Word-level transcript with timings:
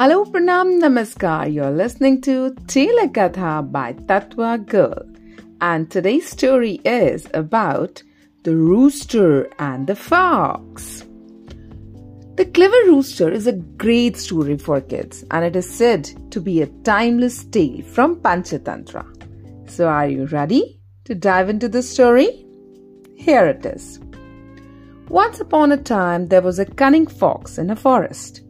Hello, 0.00 0.24
Pranam 0.24 0.80
Namaskar. 0.80 1.52
You're 1.52 1.72
listening 1.72 2.20
to 2.20 2.52
Telakatha 2.66 3.72
by 3.72 3.94
Tatva 3.94 4.64
Girl. 4.64 5.02
And 5.60 5.90
today's 5.90 6.30
story 6.30 6.80
is 6.84 7.26
about 7.34 8.00
the 8.44 8.54
rooster 8.54 9.50
and 9.58 9.88
the 9.88 9.96
fox. 9.96 11.04
The 12.36 12.44
Clever 12.44 12.80
Rooster 12.86 13.28
is 13.28 13.48
a 13.48 13.54
great 13.54 14.16
story 14.16 14.56
for 14.56 14.80
kids 14.80 15.24
and 15.32 15.44
it 15.44 15.56
is 15.56 15.68
said 15.68 16.08
to 16.30 16.40
be 16.40 16.62
a 16.62 16.68
timeless 16.84 17.42
tale 17.46 17.82
from 17.82 18.20
Panchatantra. 18.20 19.04
So, 19.68 19.88
are 19.88 20.06
you 20.06 20.26
ready 20.26 20.80
to 21.06 21.16
dive 21.16 21.48
into 21.48 21.68
the 21.68 21.82
story? 21.82 22.46
Here 23.16 23.46
it 23.48 23.66
is. 23.66 23.98
Once 25.08 25.40
upon 25.40 25.72
a 25.72 25.76
time, 25.76 26.28
there 26.28 26.42
was 26.42 26.60
a 26.60 26.66
cunning 26.66 27.08
fox 27.08 27.58
in 27.58 27.68
a 27.70 27.74
forest. 27.74 28.42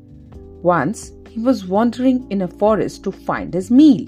Once, 0.60 1.12
he 1.38 1.44
was 1.44 1.64
wandering 1.66 2.26
in 2.30 2.42
a 2.42 2.48
forest 2.48 3.04
to 3.04 3.12
find 3.12 3.54
his 3.54 3.70
meal. 3.70 4.06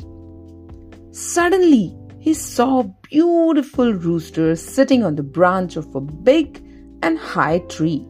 Suddenly, 1.12 1.96
he 2.18 2.34
saw 2.34 2.80
a 2.80 2.94
beautiful 3.08 3.92
rooster 3.94 4.56
sitting 4.56 5.04
on 5.04 5.14
the 5.14 5.22
branch 5.22 5.76
of 5.76 5.94
a 5.94 6.00
big 6.00 6.60
and 7.02 7.16
high 7.16 7.60
tree. 7.74 8.04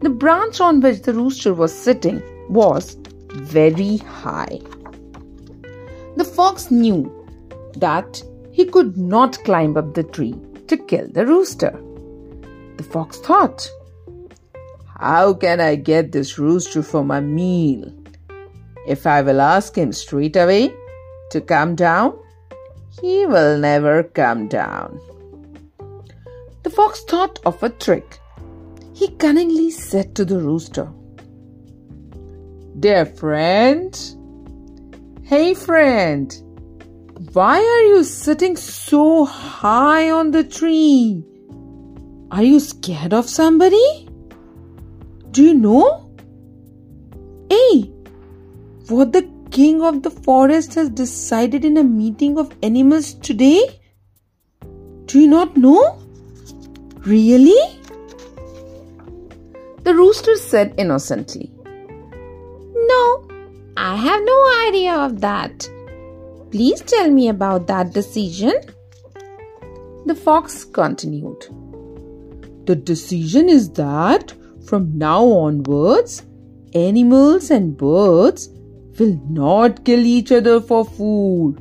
The 0.00 0.10
branch 0.10 0.60
on 0.60 0.80
which 0.80 1.02
the 1.02 1.14
rooster 1.14 1.54
was 1.54 1.72
sitting 1.72 2.20
was 2.48 2.96
very 3.34 3.98
high. 3.98 4.58
The 6.16 6.24
fox 6.24 6.72
knew 6.72 7.00
that 7.76 8.20
he 8.50 8.64
could 8.64 8.96
not 8.96 9.38
climb 9.44 9.76
up 9.76 9.94
the 9.94 10.02
tree 10.02 10.34
to 10.66 10.76
kill 10.76 11.06
the 11.08 11.24
rooster. 11.24 11.70
The 12.78 12.82
fox 12.82 13.18
thought, 13.18 13.70
How 14.98 15.34
can 15.34 15.60
I 15.60 15.76
get 15.76 16.10
this 16.10 16.36
rooster 16.36 16.82
for 16.82 17.04
my 17.04 17.20
meal? 17.20 17.92
If 18.88 19.06
I 19.06 19.20
will 19.20 19.42
ask 19.42 19.76
him 19.76 19.92
straight 19.92 20.34
away 20.34 20.72
to 21.32 21.42
come 21.42 21.74
down, 21.74 22.18
he 23.02 23.26
will 23.26 23.58
never 23.58 24.02
come 24.02 24.48
down. 24.48 24.98
The 26.62 26.70
fox 26.70 27.04
thought 27.04 27.38
of 27.44 27.62
a 27.62 27.68
trick. 27.68 28.18
He 28.94 29.08
cunningly 29.08 29.70
said 29.70 30.14
to 30.16 30.24
the 30.24 30.38
rooster, 30.38 30.88
Dear 32.80 33.04
friend, 33.04 33.92
hey 35.24 35.52
friend, 35.52 36.34
why 37.34 37.58
are 37.58 37.84
you 37.90 38.04
sitting 38.04 38.56
so 38.56 39.26
high 39.26 40.10
on 40.10 40.30
the 40.30 40.44
tree? 40.44 41.22
Are 42.30 42.42
you 42.42 42.58
scared 42.58 43.12
of 43.12 43.28
somebody? 43.28 44.08
Do 45.32 45.42
you 45.42 45.52
know? 45.52 46.10
Hey, 47.50 47.92
what 48.90 49.12
the 49.12 49.28
king 49.50 49.82
of 49.82 50.02
the 50.02 50.10
forest 50.10 50.74
has 50.74 50.88
decided 50.88 51.64
in 51.64 51.76
a 51.76 51.84
meeting 51.84 52.38
of 52.38 52.54
animals 52.62 53.14
today? 53.14 53.80
Do 55.06 55.20
you 55.20 55.28
not 55.28 55.56
know? 55.56 55.98
Really? 56.98 57.80
The 59.82 59.94
rooster 59.94 60.36
said 60.36 60.74
innocently. 60.76 61.50
No, 61.64 63.28
I 63.76 63.96
have 63.96 64.22
no 64.22 64.66
idea 64.68 64.94
of 64.94 65.20
that. 65.20 65.68
Please 66.50 66.80
tell 66.80 67.10
me 67.10 67.28
about 67.28 67.66
that 67.66 67.92
decision. 67.92 68.52
The 70.06 70.14
fox 70.14 70.64
continued. 70.64 71.46
The 72.66 72.76
decision 72.76 73.48
is 73.48 73.70
that 73.72 74.32
from 74.66 74.96
now 74.96 75.24
onwards, 75.24 76.24
animals 76.74 77.50
and 77.50 77.76
birds 77.76 78.48
will 78.98 79.20
not 79.28 79.84
kill 79.84 80.04
each 80.04 80.32
other 80.32 80.60
for 80.60 80.84
food. 80.84 81.56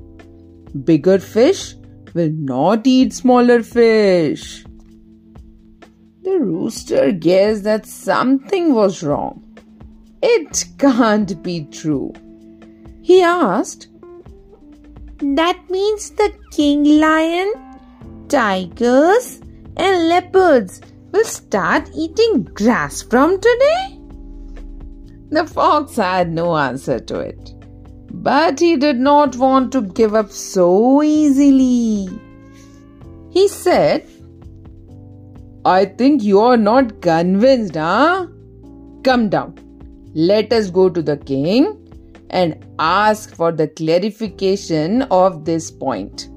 Bigger 0.86 1.20
fish 1.20 1.76
will 2.14 2.32
not 2.32 2.86
eat 2.86 3.14
smaller 3.14 3.64
fish. 3.64 4.64
The 6.24 6.40
rooster 6.40 7.12
guessed 7.12 7.64
that 7.64 7.86
something 7.86 8.74
was 8.74 9.04
wrong. 9.04 9.44
It 10.22 10.66
can't 10.78 11.42
be 11.44 11.66
true. 11.72 12.14
He 13.02 13.22
asked, 13.22 13.88
That 15.20 15.60
means 15.70 16.10
the 16.12 16.34
king 16.52 17.00
lion, 17.00 17.54
tigers, 18.28 19.40
and 19.78 20.10
leopards 20.10 20.82
will 21.12 21.24
start 21.24 21.90
eating 21.96 22.44
grass 22.44 23.02
from 23.02 23.40
today? 23.40 23.97
The 25.30 25.46
fox 25.46 25.96
had 25.96 26.32
no 26.32 26.56
answer 26.56 27.00
to 27.00 27.20
it. 27.20 27.54
But 28.12 28.60
he 28.60 28.78
did 28.78 28.98
not 28.98 29.36
want 29.36 29.72
to 29.74 29.82
give 29.82 30.16
up 30.16 30.32
so 30.32 31.04
easily. 31.04 32.08
He 33.32 33.48
said, 33.48 34.08
I 35.66 35.86
think 35.86 36.24
you 36.24 36.40
are 36.40 36.58
not 36.58 37.02
convinced, 37.02 37.76
huh? 37.76 38.28
Come 39.04 39.30
down. 39.30 39.56
Let 40.14 40.54
us 40.54 40.70
go 40.70 40.90
to 40.90 41.02
the 41.02 41.18
king 41.18 41.84
and 42.30 42.66
ask 42.80 43.36
for 43.36 43.52
the 43.52 43.68
clarification 43.68 45.02
of 45.04 45.46
this 45.46 45.70
point. 45.70 46.30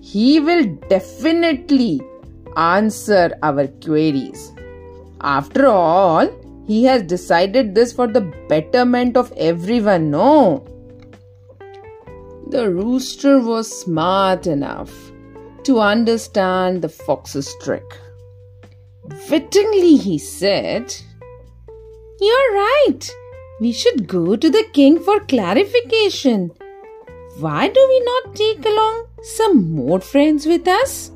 He 0.00 0.40
will 0.40 0.64
definitely 0.88 2.00
answer 2.56 3.32
our 3.42 3.66
queries. 3.66 4.52
After 5.20 5.66
all, 5.66 6.28
he 6.68 6.84
has 6.84 7.02
decided 7.02 7.74
this 7.74 7.94
for 7.94 8.06
the 8.06 8.20
betterment 8.46 9.16
of 9.16 9.32
everyone, 9.38 10.10
no? 10.10 10.66
The 12.48 12.70
rooster 12.70 13.40
was 13.40 13.80
smart 13.80 14.46
enough 14.46 14.92
to 15.64 15.80
understand 15.80 16.82
the 16.82 16.90
fox's 16.90 17.54
trick. 17.62 17.96
Wittingly, 19.30 19.96
he 19.96 20.18
said, 20.18 20.94
You're 22.20 22.52
right. 22.52 23.00
We 23.60 23.72
should 23.72 24.06
go 24.06 24.36
to 24.36 24.50
the 24.50 24.66
king 24.74 25.00
for 25.00 25.20
clarification. 25.20 26.52
Why 27.38 27.68
do 27.68 27.86
we 27.88 28.00
not 28.00 28.36
take 28.36 28.64
along 28.66 29.06
some 29.22 29.70
more 29.70 30.00
friends 30.00 30.44
with 30.44 30.68
us? 30.68 31.12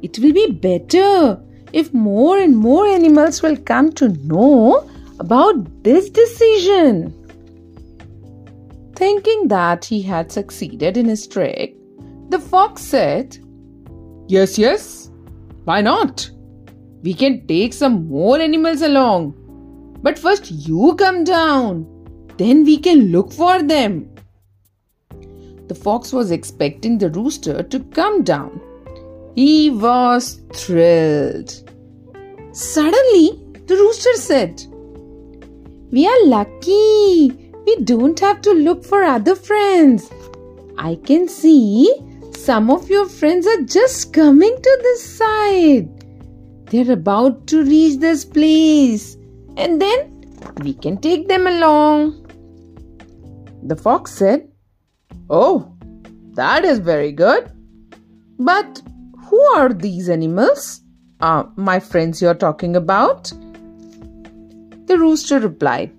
It 0.00 0.18
will 0.18 0.32
be 0.32 0.50
better 0.50 1.42
if 1.72 1.92
more 1.94 2.38
and 2.38 2.56
more 2.56 2.86
animals 2.86 3.42
will 3.42 3.56
come 3.56 3.92
to 3.92 4.08
know 4.08 4.88
about 5.18 5.82
this 5.82 6.10
decision. 6.10 7.18
Thinking 8.94 9.48
that 9.48 9.84
he 9.84 10.02
had 10.02 10.30
succeeded 10.30 10.96
in 10.96 11.06
his 11.06 11.26
trick, 11.26 11.74
the 12.28 12.38
fox 12.38 12.82
said, 12.82 13.38
Yes, 14.28 14.58
yes, 14.58 15.10
why 15.64 15.80
not? 15.80 16.30
We 17.02 17.14
can 17.14 17.46
take 17.46 17.72
some 17.72 18.08
more 18.08 18.38
animals 18.38 18.82
along. 18.82 19.34
But 20.02 20.18
first, 20.18 20.50
you 20.50 20.94
come 20.96 21.24
down. 21.24 21.86
Then 22.36 22.64
we 22.64 22.78
can 22.78 23.12
look 23.12 23.32
for 23.32 23.62
them. 23.62 24.08
The 25.68 25.74
fox 25.74 26.12
was 26.12 26.30
expecting 26.30 26.98
the 26.98 27.10
rooster 27.10 27.62
to 27.62 27.80
come 27.80 28.22
down 28.22 28.60
he 29.34 29.70
was 29.70 30.40
thrilled. 30.52 31.50
Suddenly, 32.52 33.40
the 33.66 33.76
rooster 33.76 34.14
said, 34.14 34.62
We 35.90 36.06
are 36.06 36.26
lucky. 36.26 37.38
We 37.66 37.76
don't 37.84 38.18
have 38.20 38.42
to 38.42 38.52
look 38.52 38.84
for 38.84 39.02
other 39.02 39.34
friends. 39.34 40.10
I 40.78 40.96
can 40.96 41.28
see 41.28 41.94
some 42.36 42.70
of 42.70 42.90
your 42.90 43.08
friends 43.08 43.46
are 43.46 43.62
just 43.62 44.12
coming 44.12 44.54
to 44.56 44.78
this 44.82 45.16
side. 45.16 45.88
They're 46.66 46.92
about 46.92 47.46
to 47.48 47.62
reach 47.62 48.00
this 48.00 48.24
place. 48.24 49.16
And 49.56 49.80
then 49.80 50.24
we 50.62 50.74
can 50.74 50.96
take 50.96 51.28
them 51.28 51.46
along. 51.46 52.26
The 53.62 53.76
fox 53.76 54.12
said, 54.12 54.50
Oh, 55.30 55.72
that 56.32 56.64
is 56.64 56.78
very 56.78 57.12
good. 57.12 57.50
But 58.38 58.82
who 59.32 59.40
are 59.54 59.72
these 59.72 60.10
animals? 60.10 60.82
Uh, 61.18 61.44
my 61.56 61.80
friends 61.80 62.20
you're 62.20 62.34
talking 62.34 62.76
about? 62.76 63.32
The 64.88 64.98
rooster 64.98 65.40
replied, 65.40 65.90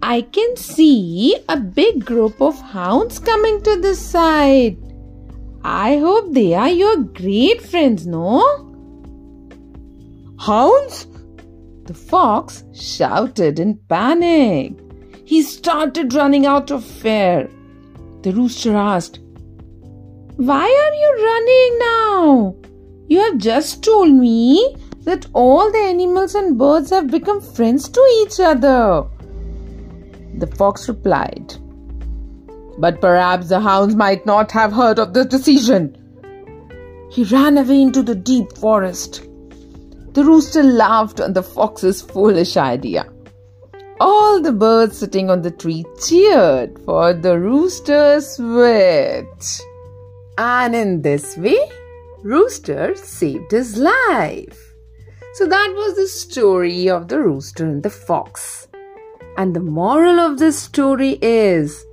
I 0.00 0.22
can 0.22 0.56
see 0.56 1.36
a 1.50 1.58
big 1.58 2.06
group 2.06 2.40
of 2.40 2.58
hounds 2.58 3.18
coming 3.18 3.60
to 3.64 3.76
this 3.82 4.00
side. 4.00 4.78
I 5.62 5.98
hope 5.98 6.32
they 6.32 6.54
are 6.54 6.70
your 6.70 6.96
great 6.96 7.60
friends, 7.60 8.06
no? 8.06 8.40
Hounds? 10.38 11.06
The 11.84 11.92
fox 11.92 12.64
shouted 12.72 13.58
in 13.58 13.76
panic. 13.90 14.72
He 15.26 15.42
started 15.42 16.14
running 16.14 16.46
out 16.46 16.70
of 16.70 16.82
fear. 16.82 17.50
The 18.22 18.32
rooster 18.32 18.74
asked, 18.74 19.20
why 20.36 20.64
are 20.64 20.94
you 20.94 21.10
running 21.24 21.78
now? 21.78 22.54
You 23.08 23.20
have 23.20 23.38
just 23.38 23.82
told 23.82 24.12
me 24.12 24.76
that 25.04 25.26
all 25.32 25.70
the 25.72 25.78
animals 25.78 26.34
and 26.34 26.58
birds 26.58 26.90
have 26.90 27.10
become 27.10 27.40
friends 27.40 27.88
to 27.88 28.00
each 28.22 28.38
other. 28.40 29.04
the 30.38 30.46
fox 30.46 30.88
replied. 30.88 31.54
But 32.78 33.00
perhaps 33.00 33.48
the 33.48 33.60
hounds 33.60 33.94
might 33.94 34.26
not 34.26 34.52
have 34.52 34.72
heard 34.72 34.98
of 34.98 35.14
the 35.14 35.24
decision. 35.24 35.96
He 37.10 37.24
ran 37.24 37.56
away 37.56 37.80
into 37.80 38.02
the 38.02 38.14
deep 38.14 38.52
forest. 38.58 39.22
The 40.12 40.24
rooster 40.24 40.62
laughed 40.62 41.20
at 41.20 41.32
the 41.32 41.42
fox's 41.42 42.02
foolish 42.02 42.58
idea. 42.58 43.06
All 43.98 44.42
the 44.42 44.52
birds 44.52 44.98
sitting 44.98 45.30
on 45.30 45.40
the 45.40 45.50
tree 45.50 45.84
cheered 46.06 46.78
for 46.84 47.14
the 47.14 47.38
rooster's 47.38 48.38
wit. 48.38 49.62
And 50.38 50.74
in 50.74 51.02
this 51.02 51.36
way, 51.36 51.58
Rooster 52.22 52.94
saved 52.96 53.52
his 53.52 53.76
life. 53.76 54.74
So 55.34 55.46
that 55.46 55.72
was 55.76 55.96
the 55.96 56.08
story 56.08 56.88
of 56.88 57.08
the 57.08 57.20
rooster 57.20 57.64
and 57.64 57.82
the 57.82 57.90
fox. 57.90 58.68
And 59.36 59.54
the 59.54 59.60
moral 59.60 60.18
of 60.18 60.38
this 60.38 60.58
story 60.58 61.18
is 61.22 61.84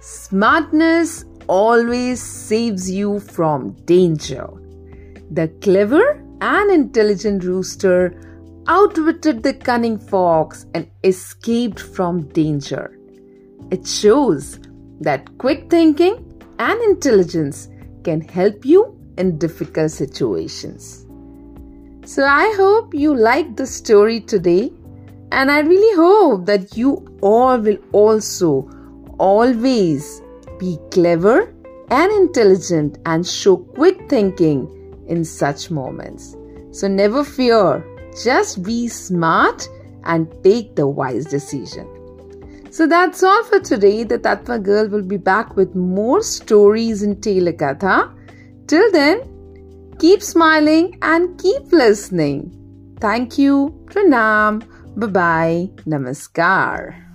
smartness 0.00 1.24
always 1.48 2.22
saves 2.22 2.90
you 2.90 3.20
from 3.20 3.72
danger. 3.84 4.48
The 5.30 5.48
clever 5.60 6.24
and 6.40 6.70
intelligent 6.70 7.44
rooster 7.44 8.20
outwitted 8.68 9.42
the 9.42 9.54
cunning 9.54 9.98
fox 9.98 10.66
and 10.74 10.90
escaped 11.04 11.80
from 11.80 12.28
danger. 12.28 12.98
It 13.70 13.86
shows 13.86 14.58
that 15.00 15.38
quick 15.38 15.70
thinking 15.70 16.24
and 16.58 16.80
intelligence 16.82 17.68
can 18.04 18.20
help 18.20 18.64
you 18.64 18.98
in 19.16 19.38
difficult 19.38 19.90
situations. 19.90 21.06
So, 22.04 22.24
I 22.24 22.54
hope 22.56 22.94
you 22.94 23.14
liked 23.14 23.56
the 23.56 23.66
story 23.66 24.20
today, 24.20 24.72
and 25.30 25.50
I 25.50 25.60
really 25.60 25.96
hope 25.96 26.46
that 26.46 26.76
you 26.76 27.18
all 27.20 27.58
will 27.58 27.78
also 27.92 28.68
always 29.18 30.22
be 30.58 30.78
clever 30.90 31.52
and 31.90 32.12
intelligent 32.12 32.98
and 33.04 33.26
show 33.26 33.56
quick 33.56 34.08
thinking 34.08 34.68
in 35.06 35.24
such 35.24 35.70
moments. 35.70 36.36
So, 36.70 36.88
never 36.88 37.24
fear, 37.24 37.84
just 38.24 38.62
be 38.62 38.88
smart 38.88 39.68
and 40.04 40.32
take 40.42 40.76
the 40.76 40.86
wise 40.86 41.26
decision. 41.26 41.97
So 42.70 42.86
that's 42.86 43.22
all 43.22 43.44
for 43.44 43.60
today. 43.60 44.04
The 44.04 44.18
Tatva 44.18 44.62
girl 44.62 44.88
will 44.88 45.02
be 45.02 45.16
back 45.16 45.56
with 45.56 45.74
more 45.74 46.22
stories 46.22 47.02
in 47.02 47.16
Telekatha. 47.16 48.14
Till 48.66 48.92
then, 48.92 49.22
keep 49.98 50.22
smiling 50.22 50.98
and 51.02 51.38
keep 51.40 51.72
listening. 51.72 52.54
Thank 53.00 53.38
you. 53.38 53.74
Pranam. 53.86 54.62
Bye 54.96 55.06
bye. 55.06 55.70
Namaskar. 55.86 57.07